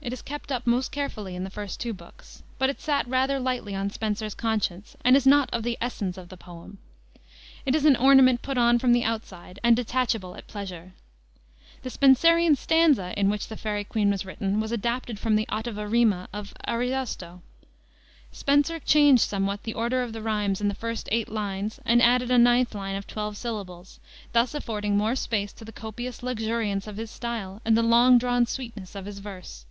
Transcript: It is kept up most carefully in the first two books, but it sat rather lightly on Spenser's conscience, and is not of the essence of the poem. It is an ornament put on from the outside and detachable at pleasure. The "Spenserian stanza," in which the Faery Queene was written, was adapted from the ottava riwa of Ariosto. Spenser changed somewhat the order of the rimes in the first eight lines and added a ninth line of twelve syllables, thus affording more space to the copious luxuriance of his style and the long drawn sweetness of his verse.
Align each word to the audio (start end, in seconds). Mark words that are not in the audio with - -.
It 0.00 0.12
is 0.12 0.20
kept 0.20 0.52
up 0.52 0.66
most 0.66 0.92
carefully 0.92 1.34
in 1.34 1.44
the 1.44 1.50
first 1.50 1.80
two 1.80 1.94
books, 1.94 2.42
but 2.58 2.68
it 2.68 2.78
sat 2.78 3.08
rather 3.08 3.40
lightly 3.40 3.74
on 3.74 3.88
Spenser's 3.88 4.34
conscience, 4.34 4.94
and 5.02 5.16
is 5.16 5.26
not 5.26 5.48
of 5.50 5.62
the 5.62 5.78
essence 5.80 6.18
of 6.18 6.28
the 6.28 6.36
poem. 6.36 6.76
It 7.64 7.74
is 7.74 7.86
an 7.86 7.96
ornament 7.96 8.42
put 8.42 8.58
on 8.58 8.78
from 8.78 8.92
the 8.92 9.02
outside 9.02 9.58
and 9.64 9.74
detachable 9.74 10.36
at 10.36 10.46
pleasure. 10.46 10.92
The 11.82 11.88
"Spenserian 11.88 12.54
stanza," 12.54 13.18
in 13.18 13.30
which 13.30 13.48
the 13.48 13.56
Faery 13.56 13.82
Queene 13.84 14.10
was 14.10 14.26
written, 14.26 14.60
was 14.60 14.72
adapted 14.72 15.18
from 15.18 15.36
the 15.36 15.46
ottava 15.46 15.88
riwa 15.88 16.28
of 16.34 16.52
Ariosto. 16.68 17.40
Spenser 18.30 18.78
changed 18.80 19.22
somewhat 19.22 19.62
the 19.62 19.72
order 19.74 20.02
of 20.02 20.12
the 20.12 20.20
rimes 20.22 20.60
in 20.60 20.68
the 20.68 20.74
first 20.74 21.08
eight 21.12 21.30
lines 21.30 21.80
and 21.86 22.02
added 22.02 22.30
a 22.30 22.36
ninth 22.36 22.74
line 22.74 22.94
of 22.96 23.06
twelve 23.06 23.38
syllables, 23.38 24.00
thus 24.32 24.52
affording 24.52 24.98
more 24.98 25.16
space 25.16 25.54
to 25.54 25.64
the 25.64 25.72
copious 25.72 26.22
luxuriance 26.22 26.86
of 26.86 26.98
his 26.98 27.10
style 27.10 27.62
and 27.64 27.74
the 27.74 27.82
long 27.82 28.18
drawn 28.18 28.44
sweetness 28.44 28.94
of 28.94 29.06
his 29.06 29.20
verse. 29.20 29.64